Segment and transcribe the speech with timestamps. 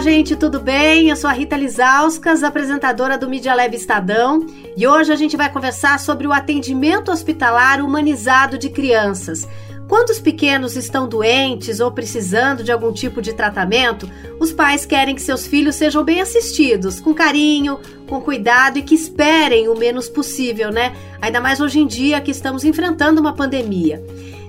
[0.00, 1.10] Gente, tudo bem?
[1.10, 5.52] Eu sou a Rita Lizauskas, apresentadora do Media Lab Estadão, e hoje a gente vai
[5.52, 9.46] conversar sobre o atendimento hospitalar humanizado de crianças.
[9.86, 15.14] Quando os pequenos estão doentes ou precisando de algum tipo de tratamento, os pais querem
[15.14, 17.78] que seus filhos sejam bem assistidos, com carinho,
[18.08, 20.96] com cuidado e que esperem o menos possível, né?
[21.20, 24.02] Ainda mais hoje em dia que estamos enfrentando uma pandemia.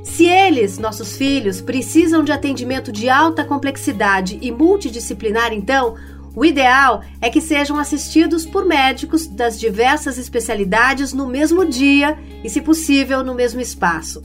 [0.04, 5.96] Se eles, nossos filhos, precisam de atendimento de alta complexidade e multidisciplinar, então,
[6.36, 12.50] o ideal é que sejam assistidos por médicos das diversas especialidades no mesmo dia e,
[12.50, 14.23] se possível, no mesmo espaço.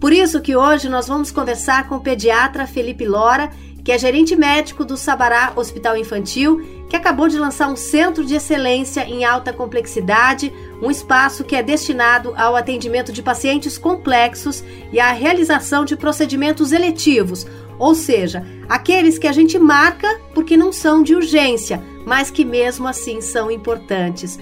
[0.00, 3.50] Por isso que hoje nós vamos conversar com o pediatra Felipe Lora,
[3.84, 8.34] que é gerente médico do Sabará Hospital Infantil, que acabou de lançar um centro de
[8.34, 10.52] excelência em alta complexidade,
[10.82, 16.72] um espaço que é destinado ao atendimento de pacientes complexos e à realização de procedimentos
[16.72, 17.46] eletivos,
[17.78, 22.88] ou seja, aqueles que a gente marca porque não são de urgência, mas que mesmo
[22.88, 24.38] assim são importantes.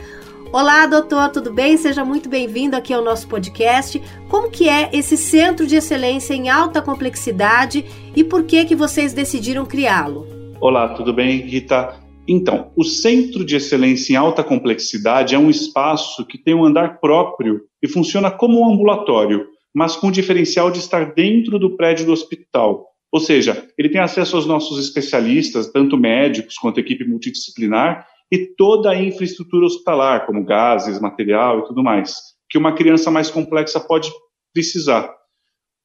[0.50, 1.76] Olá, doutor, tudo bem?
[1.76, 4.02] Seja muito bem-vindo aqui ao nosso podcast.
[4.28, 7.84] Como que é esse centro de excelência em alta complexidade
[8.16, 10.26] e por que que vocês decidiram criá-lo?
[10.60, 11.99] Olá, tudo bem, Rita?
[12.28, 17.00] Então, o Centro de Excelência em Alta Complexidade é um espaço que tem um andar
[17.00, 22.06] próprio e funciona como um ambulatório, mas com o diferencial de estar dentro do prédio
[22.06, 22.86] do hospital.
[23.12, 28.90] Ou seja, ele tem acesso aos nossos especialistas, tanto médicos quanto equipe multidisciplinar, e toda
[28.90, 32.14] a infraestrutura hospitalar, como gases, material e tudo mais,
[32.48, 34.08] que uma criança mais complexa pode
[34.52, 35.12] precisar.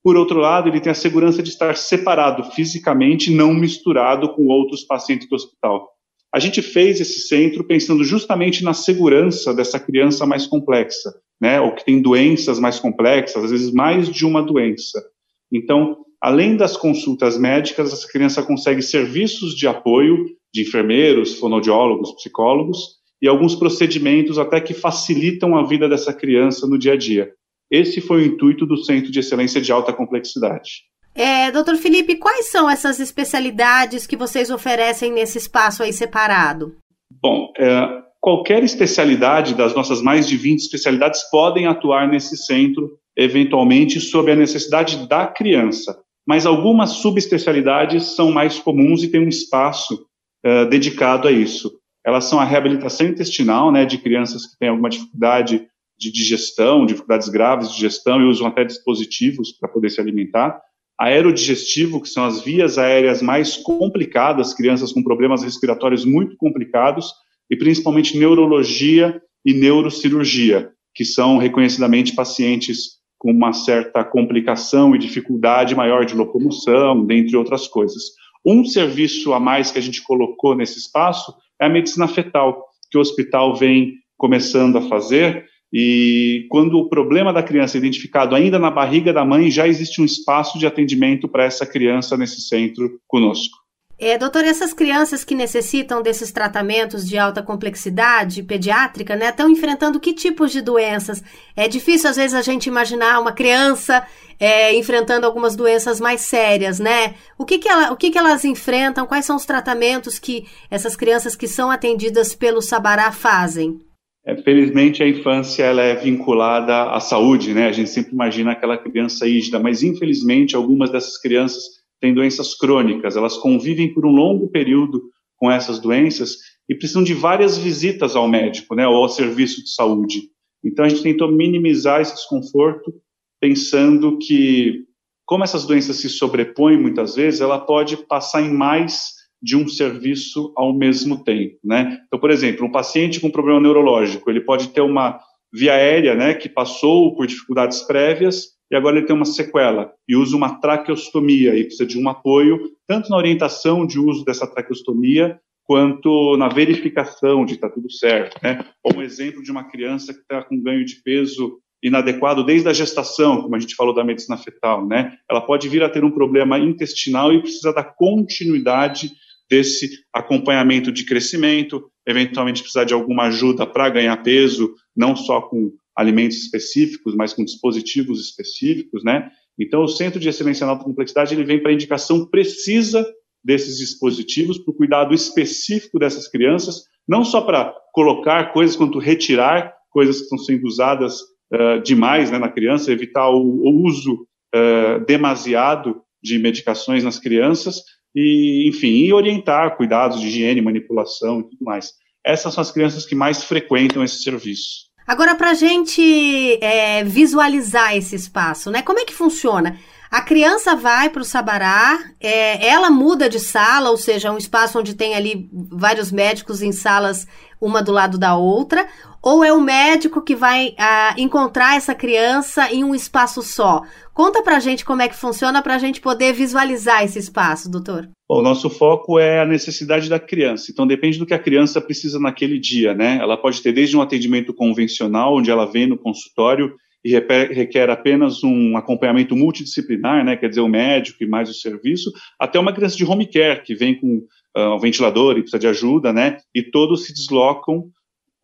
[0.04, 4.84] Por outro lado, ele tem a segurança de estar separado fisicamente, não misturado com outros
[4.84, 5.95] pacientes do hospital.
[6.36, 11.74] A gente fez esse centro pensando justamente na segurança dessa criança mais complexa, né, ou
[11.74, 15.02] que tem doenças mais complexas, às vezes mais de uma doença.
[15.50, 22.98] Então, além das consultas médicas, essa criança consegue serviços de apoio de enfermeiros, fonoaudiólogos, psicólogos
[23.22, 27.32] e alguns procedimentos até que facilitam a vida dessa criança no dia a dia.
[27.72, 30.84] Esse foi o intuito do Centro de Excelência de Alta Complexidade.
[31.16, 36.76] É, doutor Felipe, quais são essas especialidades que vocês oferecem nesse espaço aí separado?
[37.24, 44.02] Bom, é, qualquer especialidade das nossas mais de 20 especialidades podem atuar nesse centro, eventualmente
[44.02, 45.98] sob a necessidade da criança.
[46.28, 50.06] Mas algumas subespecialidades são mais comuns e têm um espaço
[50.46, 51.72] uh, dedicado a isso.
[52.06, 55.66] Elas são a reabilitação intestinal, né, de crianças que têm alguma dificuldade
[55.98, 60.60] de digestão, dificuldades graves de digestão e usam até dispositivos para poder se alimentar.
[60.98, 67.14] Aerodigestivo, que são as vias aéreas mais complicadas, crianças com problemas respiratórios muito complicados,
[67.50, 75.76] e principalmente neurologia e neurocirurgia, que são reconhecidamente pacientes com uma certa complicação e dificuldade
[75.76, 78.04] maior de locomoção, dentre outras coisas.
[78.46, 82.98] Um serviço a mais que a gente colocou nesse espaço é a medicina fetal, que
[82.98, 85.46] o hospital vem começando a fazer.
[85.78, 90.02] E quando o problema da criança é identificado ainda na barriga da mãe, já existe
[90.02, 93.58] um espaço de atendimento para essa criança nesse centro conosco.
[94.00, 100.00] É, doutor, essas crianças que necessitam desses tratamentos de alta complexidade pediátrica, né, estão enfrentando
[100.00, 101.22] que tipos de doenças?
[101.58, 104.08] É difícil, às vezes, a gente imaginar uma criança
[104.40, 107.16] é, enfrentando algumas doenças mais sérias, né?
[107.38, 109.06] O, que, que, ela, o que, que elas enfrentam?
[109.06, 113.85] Quais são os tratamentos que essas crianças que são atendidas pelo Sabará fazem?
[114.28, 117.68] É, felizmente, a infância ela é vinculada à saúde, né?
[117.68, 121.64] A gente sempre imagina aquela criança ígida, mas, infelizmente, algumas dessas crianças
[122.02, 125.04] têm doenças crônicas, elas convivem por um longo período
[125.38, 126.38] com essas doenças
[126.68, 130.24] e precisam de várias visitas ao médico, né, ou ao serviço de saúde.
[130.64, 132.94] Então a gente tentou minimizar esse desconforto,
[133.40, 134.86] pensando que
[135.26, 140.54] como essas doenças se sobrepõem muitas vezes, ela pode passar em mais de um serviço
[140.56, 142.00] ao mesmo tempo, né?
[142.08, 145.20] Então, por exemplo, um paciente com problema neurológico, ele pode ter uma
[145.54, 150.16] via aérea, né, que passou por dificuldades prévias e agora ele tem uma sequela e
[150.16, 155.40] usa uma traqueostomia e precisa de um apoio, tanto na orientação de uso dessa traqueostomia,
[155.64, 158.38] quanto na verificação de está tudo certo.
[158.44, 158.66] Né?
[158.84, 162.74] Ou um exemplo de uma criança que está com ganho de peso inadequado desde a
[162.74, 164.86] gestação, como a gente falou da medicina fetal.
[164.86, 165.16] Né?
[165.30, 169.12] Ela pode vir a ter um problema intestinal e precisa da continuidade
[169.50, 175.72] desse acompanhamento de crescimento, eventualmente precisar de alguma ajuda para ganhar peso, não só com
[175.96, 179.30] alimentos específicos, mas com dispositivos específicos, né?
[179.58, 183.06] Então, o Centro de Excelência na Alta Complexidade ele vem para indicação precisa
[183.44, 189.74] desses dispositivos, para o cuidado específico dessas crianças, não só para colocar coisas, quanto retirar
[189.90, 191.22] coisas que estão sendo usadas
[191.54, 197.84] uh, demais né, na criança, evitar o, o uso uh, demasiado de medicações nas crianças,
[198.16, 201.92] e, enfim, e orientar cuidados de higiene, manipulação e tudo mais.
[202.26, 204.86] Essas são as crianças que mais frequentam esse serviço.
[205.06, 208.82] Agora, para a gente é, visualizar esse espaço, né?
[208.82, 209.78] Como é que funciona?
[210.10, 214.80] A criança vai para o Sabará, é, ela muda de sala, ou seja, um espaço
[214.80, 217.28] onde tem ali vários médicos em salas
[217.60, 218.88] uma do lado da outra,
[219.22, 223.82] ou é o médico que vai ah, encontrar essa criança em um espaço só?
[224.16, 228.08] Conta pra gente como é que funciona para a gente poder visualizar esse espaço, doutor.
[228.30, 230.72] Bom, o nosso foco é a necessidade da criança.
[230.72, 233.18] Então depende do que a criança precisa naquele dia, né?
[233.22, 237.12] Ela pode ter desde um atendimento convencional, onde ela vem no consultório e
[237.54, 240.38] requer apenas um acompanhamento multidisciplinar, né?
[240.38, 242.10] Quer dizer, o médico e mais o serviço,
[242.40, 244.24] até uma criança de home care que vem com
[244.58, 246.38] uh, um ventilador e precisa de ajuda, né?
[246.56, 247.90] E todos se deslocam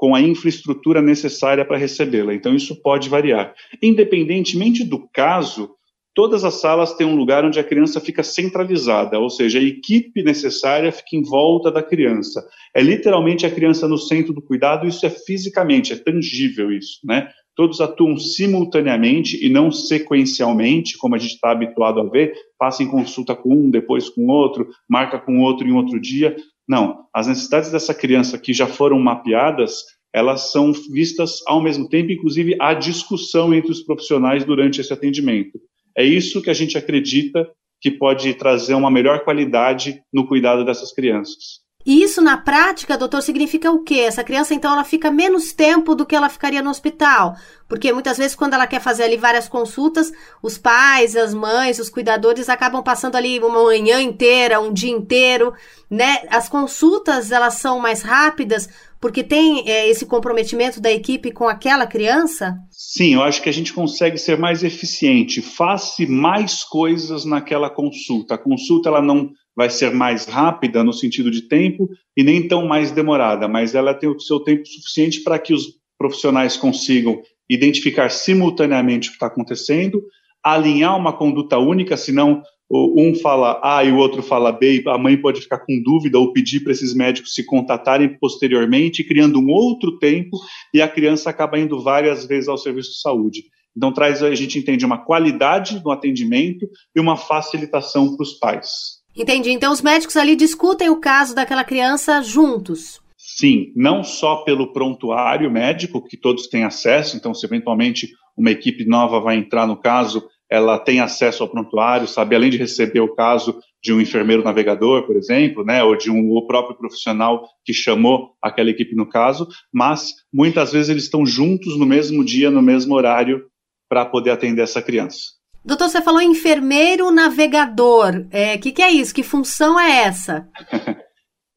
[0.02, 2.34] com a infraestrutura necessária para recebê-la.
[2.34, 3.54] Então, isso pode variar.
[3.84, 5.70] Independentemente do caso,
[6.16, 10.24] todas as salas têm um lugar onde a criança fica centralizada, ou seja, a equipe
[10.24, 12.44] necessária fica em volta da criança.
[12.76, 17.30] É literalmente a criança no centro do cuidado, isso é fisicamente, é tangível isso, né?
[17.56, 22.88] Todos atuam simultaneamente e não sequencialmente, como a gente está habituado a ver, passa em
[22.88, 26.36] consulta com um, depois com outro, marca com outro em outro dia.
[26.72, 29.84] Não, as necessidades dessa criança que já foram mapeadas,
[30.14, 35.60] elas são vistas ao mesmo tempo, inclusive há discussão entre os profissionais durante esse atendimento.
[35.98, 37.46] É isso que a gente acredita
[37.82, 41.60] que pode trazer uma melhor qualidade no cuidado dessas crianças.
[41.86, 44.02] E isso na prática, doutor, significa o quê?
[44.02, 47.36] Essa criança, então, ela fica menos tempo do que ela ficaria no hospital.
[47.68, 50.12] Porque muitas vezes, quando ela quer fazer ali várias consultas,
[50.42, 55.54] os pais, as mães, os cuidadores acabam passando ali uma manhã inteira, um dia inteiro,
[55.90, 56.24] né?
[56.30, 58.70] As consultas, elas são mais rápidas
[59.02, 62.56] porque tem é, esse comprometimento da equipe com aquela criança?
[62.70, 65.42] Sim, eu acho que a gente consegue ser mais eficiente.
[65.42, 68.36] Faça mais coisas naquela consulta.
[68.36, 72.68] A consulta, ela não vai ser mais rápida no sentido de tempo e nem tão
[72.68, 78.10] mais demorada, mas ela tem o seu tempo suficiente para que os profissionais consigam identificar
[78.10, 80.02] simultaneamente o que está acontecendo,
[80.44, 82.42] alinhar uma conduta única, senão
[82.74, 86.18] um fala A e o outro fala B, e a mãe pode ficar com dúvida
[86.18, 90.38] ou pedir para esses médicos se contatarem posteriormente, criando um outro tempo,
[90.74, 93.44] e a criança acaba indo várias vezes ao serviço de saúde.
[93.76, 99.01] Então, traz, a gente entende uma qualidade no atendimento e uma facilitação para os pais.
[99.16, 99.52] Entendi.
[99.52, 103.02] Então os médicos ali discutem o caso daquela criança juntos.
[103.18, 108.86] Sim, não só pelo prontuário médico, que todos têm acesso, então se eventualmente uma equipe
[108.86, 113.16] nova vai entrar no caso, ela tem acesso ao prontuário, sabe, além de receber o
[113.16, 117.74] caso de um enfermeiro navegador, por exemplo, né, ou de um o próprio profissional que
[117.74, 122.62] chamou aquela equipe no caso, mas muitas vezes eles estão juntos no mesmo dia, no
[122.62, 123.46] mesmo horário,
[123.90, 125.41] para poder atender essa criança.
[125.64, 128.16] Doutor, você falou enfermeiro navegador.
[128.16, 129.14] O é, que, que é isso?
[129.14, 130.48] Que função é essa?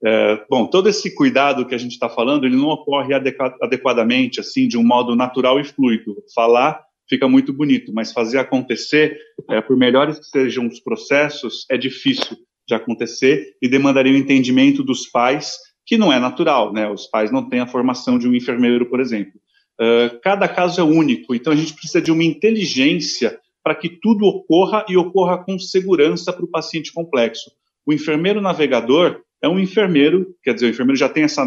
[0.07, 4.69] É, bom, todo esse cuidado que a gente está falando, ele não ocorre adequadamente, assim,
[4.69, 6.15] de um modo natural e fluido.
[6.35, 6.79] Falar
[7.09, 9.19] fica muito bonito, mas fazer acontecer,
[9.51, 12.37] é, por melhores que sejam os processos, é difícil
[12.69, 15.57] de acontecer e demandaria o entendimento dos pais,
[15.87, 16.87] que não é natural, né?
[16.89, 19.41] Os pais não têm a formação de um enfermeiro, por exemplo.
[19.81, 24.27] Uh, cada caso é único, então a gente precisa de uma inteligência para que tudo
[24.27, 27.51] ocorra e ocorra com segurança para o paciente complexo.
[27.87, 31.47] O enfermeiro navegador é um enfermeiro, quer dizer, o enfermeiro já tem essa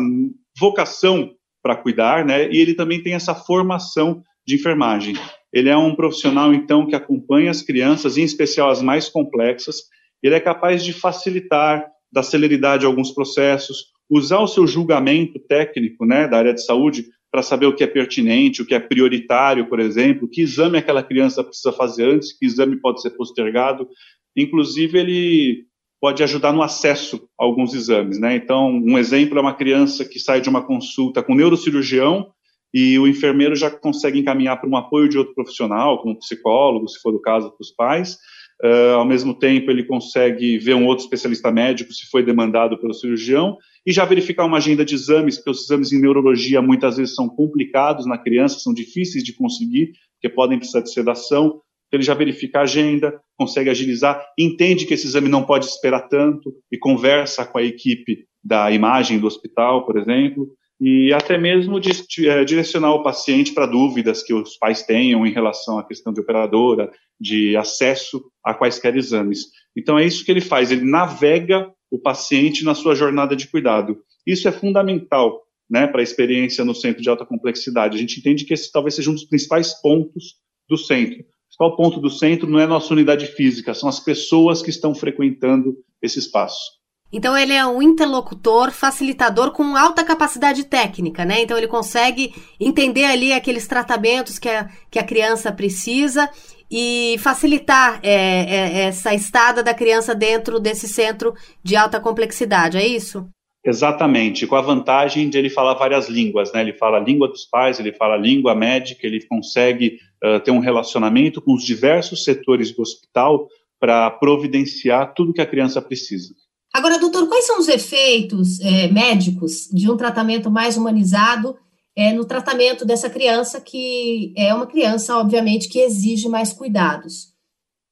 [0.59, 1.31] vocação
[1.61, 2.49] para cuidar, né?
[2.51, 5.15] E ele também tem essa formação de enfermagem.
[5.53, 9.83] Ele é um profissional, então, que acompanha as crianças, em especial as mais complexas.
[10.23, 16.05] Ele é capaz de facilitar, da celeridade a alguns processos, usar o seu julgamento técnico,
[16.05, 17.05] né, da área de saúde
[17.37, 21.03] para saber o que é pertinente, o que é prioritário, por exemplo, que exame aquela
[21.03, 23.87] criança precisa fazer antes, que exame pode ser postergado.
[24.35, 25.65] Inclusive, ele
[26.01, 28.35] pode ajudar no acesso a alguns exames, né?
[28.35, 32.31] Então, um exemplo é uma criança que sai de uma consulta com neurocirurgião
[32.73, 36.99] e o enfermeiro já consegue encaminhar para um apoio de outro profissional, como psicólogo, se
[36.99, 38.17] for o caso para os pais.
[38.63, 42.93] Uh, ao mesmo tempo, ele consegue ver um outro especialista médico, se foi demandado pelo
[42.93, 47.13] cirurgião, e já verificar uma agenda de exames, porque os exames em neurologia muitas vezes
[47.13, 51.61] são complicados na criança, são difíceis de conseguir, porque podem precisar de sedação.
[51.87, 56.07] Então, ele já verifica a agenda, consegue agilizar, entende que esse exame não pode esperar
[56.09, 60.49] tanto e conversa com a equipe da imagem do hospital, por exemplo,
[60.79, 65.79] e até mesmo é, direcionar o paciente para dúvidas que os pais tenham em relação
[65.79, 69.45] à questão de operadora, de acesso a quaisquer exames.
[69.75, 73.97] Então, é isso que ele faz, ele navega o paciente na sua jornada de cuidado.
[74.25, 77.97] Isso é fundamental né, para a experiência no centro de alta complexidade.
[77.97, 80.35] A gente entende que esse talvez seja um dos principais pontos
[80.69, 81.23] do centro.
[81.47, 85.75] principal ponto do centro não é nossa unidade física, são as pessoas que estão frequentando
[86.01, 86.77] esse espaço.
[87.11, 91.41] Então ele é um interlocutor, facilitador com alta capacidade técnica, né?
[91.41, 96.29] Então ele consegue entender ali aqueles tratamentos que a, que a criança precisa
[96.69, 101.33] e facilitar é, é, essa estada da criança dentro desse centro
[101.63, 103.27] de alta complexidade, é isso?
[103.65, 106.61] Exatamente, com a vantagem de ele falar várias línguas, né?
[106.61, 110.51] Ele fala a língua dos pais, ele fala a língua médica, ele consegue uh, ter
[110.51, 113.47] um relacionamento com os diversos setores do hospital
[113.79, 116.33] para providenciar tudo que a criança precisa.
[116.73, 121.57] Agora, doutor, quais são os efeitos é, médicos de um tratamento mais humanizado
[121.95, 127.33] é, no tratamento dessa criança, que é uma criança, obviamente, que exige mais cuidados?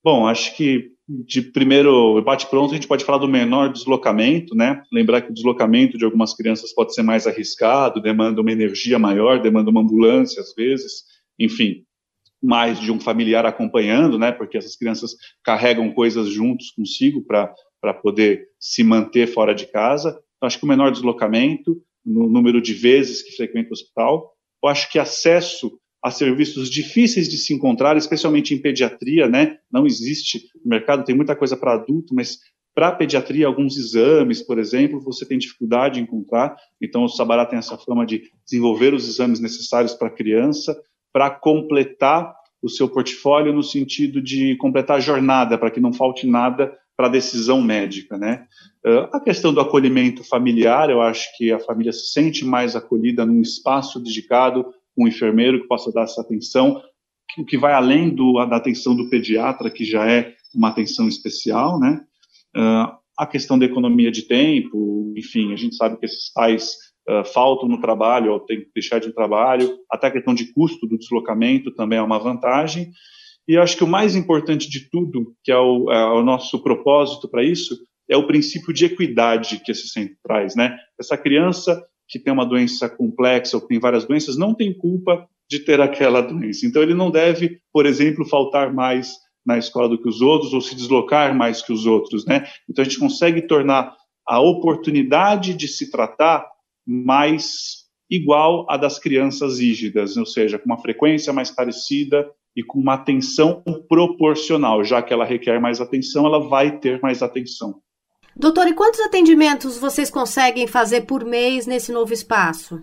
[0.03, 4.81] Bom, acho que de primeiro bate-pronto a gente pode falar do menor deslocamento, né?
[4.91, 9.41] Lembrar que o deslocamento de algumas crianças pode ser mais arriscado, demanda uma energia maior,
[9.41, 11.03] demanda uma ambulância às vezes,
[11.39, 11.83] enfim,
[12.41, 14.31] mais de um familiar acompanhando, né?
[14.31, 17.53] Porque essas crianças carregam coisas juntos consigo para
[17.85, 20.09] para poder se manter fora de casa.
[20.09, 24.33] Então, acho que o menor deslocamento, no número de vezes que frequenta o hospital.
[24.63, 29.59] Eu acho que acesso a serviços difíceis de se encontrar, especialmente em pediatria, né?
[29.71, 32.39] Não existe no mercado, tem muita coisa para adulto, mas
[32.73, 36.55] para pediatria, alguns exames, por exemplo, você tem dificuldade em encontrar.
[36.81, 40.75] Então, o Sabará tem essa fama de desenvolver os exames necessários para a criança,
[41.13, 46.25] para completar o seu portfólio no sentido de completar a jornada, para que não falte
[46.25, 48.45] nada para a decisão médica, né?
[49.11, 53.41] A questão do acolhimento familiar, eu acho que a família se sente mais acolhida num
[53.41, 54.65] espaço dedicado,
[54.97, 56.81] um enfermeiro que possa dar essa atenção,
[57.37, 61.79] o que vai além do, da atenção do pediatra, que já é uma atenção especial,
[61.79, 62.01] né?
[63.17, 66.75] A questão da economia de tempo, enfim, a gente sabe que esses pais
[67.09, 70.85] uh, faltam no trabalho ou têm que deixar de trabalho, até a questão de custo
[70.85, 72.91] do deslocamento também é uma vantagem,
[73.47, 77.27] e acho que o mais importante de tudo, que é o, é o nosso propósito
[77.29, 77.77] para isso,
[78.09, 80.77] é o princípio de equidade que esse centro traz, né?
[80.99, 85.27] Essa criança que tem uma doença complexa ou que tem várias doenças não tem culpa
[85.49, 86.65] de ter aquela doença.
[86.65, 89.13] Então ele não deve, por exemplo, faltar mais
[89.45, 92.45] na escola do que os outros ou se deslocar mais que os outros, né?
[92.69, 93.95] Então a gente consegue tornar
[94.27, 96.47] a oportunidade de se tratar
[96.85, 102.79] mais igual à das crianças rígidas, ou seja, com uma frequência mais parecida e com
[102.79, 107.81] uma atenção proporcional, já que ela requer mais atenção, ela vai ter mais atenção.
[108.35, 112.81] Doutor, e quantos atendimentos vocês conseguem fazer por mês nesse novo espaço?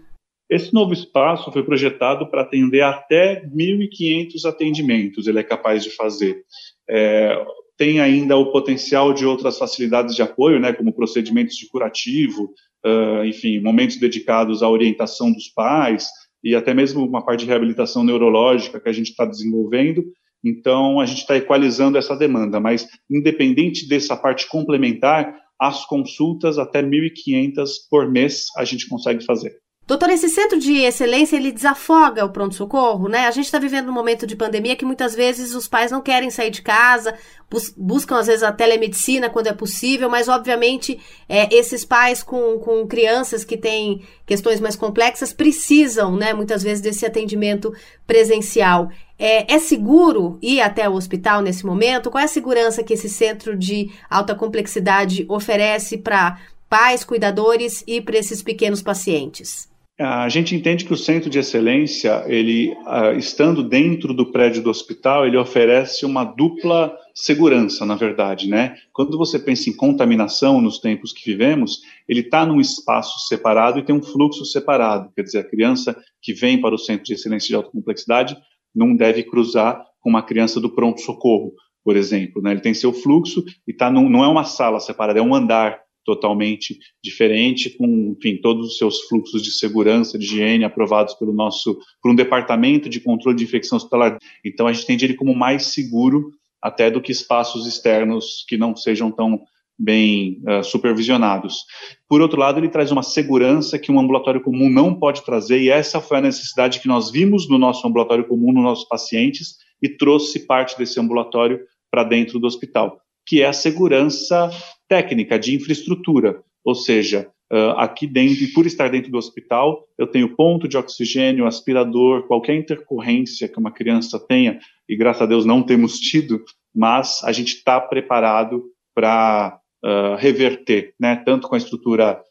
[0.48, 6.42] Esse novo espaço foi projetado para atender até 1.500 atendimentos, ele é capaz de fazer.
[6.88, 7.42] É,
[7.76, 12.52] tem ainda o potencial de outras facilidades de apoio, né, como procedimentos de curativo,
[12.84, 16.08] uh, enfim, momentos dedicados à orientação dos pais,
[16.42, 20.04] e até mesmo uma parte de reabilitação neurológica que a gente está desenvolvendo.
[20.44, 26.82] Então, a gente está equalizando essa demanda, mas independente dessa parte complementar, as consultas até
[26.82, 29.61] 1.500 por mês a gente consegue fazer.
[29.84, 33.26] Doutor, esse centro de excelência, ele desafoga o pronto-socorro, né?
[33.26, 36.30] A gente está vivendo um momento de pandemia que muitas vezes os pais não querem
[36.30, 37.14] sair de casa,
[37.50, 42.60] bus buscam às vezes a telemedicina quando é possível, mas obviamente é, esses pais com,
[42.60, 47.74] com crianças que têm questões mais complexas precisam, né, muitas vezes desse atendimento
[48.06, 48.88] presencial.
[49.18, 52.08] É, é seguro ir até o hospital nesse momento?
[52.08, 58.00] Qual é a segurança que esse centro de alta complexidade oferece para pais, cuidadores e
[58.00, 59.71] para esses pequenos pacientes?
[60.00, 62.74] A gente entende que o centro de excelência, ele
[63.18, 68.74] estando dentro do prédio do hospital, ele oferece uma dupla segurança, na verdade, né?
[68.92, 73.84] Quando você pensa em contaminação nos tempos que vivemos, ele está num espaço separado e
[73.84, 75.12] tem um fluxo separado.
[75.14, 78.36] Quer dizer, a criança que vem para o centro de excelência de alta complexidade
[78.74, 81.52] não deve cruzar com uma criança do pronto socorro,
[81.84, 82.52] por exemplo, né?
[82.52, 85.78] Ele tem seu fluxo e tá num, não é uma sala separada, é um andar
[86.04, 91.78] totalmente diferente, com, enfim, todos os seus fluxos de segurança, de higiene aprovados pelo nosso,
[92.00, 94.18] por um departamento de controle de infecção hospitalar.
[94.44, 96.30] Então, a gente entende ele como mais seguro
[96.60, 99.42] até do que espaços externos que não sejam tão
[99.78, 101.64] bem uh, supervisionados.
[102.08, 105.70] Por outro lado, ele traz uma segurança que um ambulatório comum não pode trazer, e
[105.70, 109.88] essa foi a necessidade que nós vimos no nosso ambulatório comum, nos nossos pacientes, e
[109.88, 114.50] trouxe parte desse ambulatório para dentro do hospital, que é a segurança
[114.92, 120.06] técnica de infraestrutura, ou seja, uh, aqui dentro, e por estar dentro do hospital, eu
[120.06, 125.46] tenho ponto de oxigênio, aspirador, qualquer intercorrência que uma criança tenha, e graças a Deus
[125.46, 126.44] não temos tido,
[126.74, 132.22] mas a gente está preparado para uh, reverter, né, tanto com a estrutura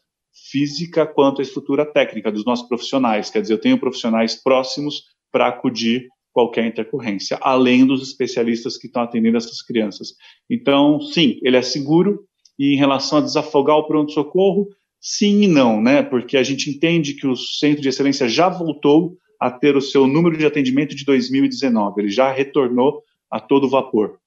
[0.52, 3.28] física quanto a estrutura técnica dos nossos profissionais.
[3.28, 5.02] Quer dizer, eu tenho profissionais próximos
[5.32, 10.14] para acudir qualquer intercorrência, além dos especialistas que estão atendendo essas crianças.
[10.48, 12.24] Então, sim, ele é seguro,
[12.58, 14.68] e em relação a desafogar o pronto-socorro,
[15.00, 16.02] sim e não, né?
[16.02, 20.06] Porque a gente entende que o Centro de Excelência já voltou a ter o seu
[20.06, 24.18] número de atendimento de 2019, ele já retornou a todo vapor,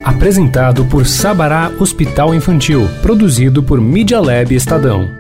[0.03, 5.20] Apresentado por Sabará Hospital Infantil, produzido por Media Lab Estadão.